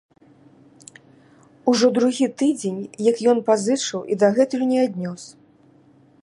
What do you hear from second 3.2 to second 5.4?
ён пазычыў і дагэтуль не аднёс.